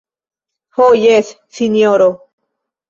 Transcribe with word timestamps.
Ho 0.79 0.89
jes, 1.03 1.31
sinjoro. 1.59 2.13